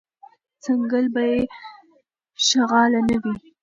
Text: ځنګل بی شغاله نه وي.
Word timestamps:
ځنګل 0.63 1.05
بی 1.15 1.31
شغاله 2.47 2.99
نه 3.07 3.17
وي. 3.21 3.33